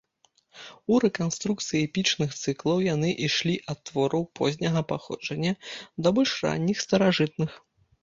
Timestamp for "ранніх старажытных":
6.51-7.51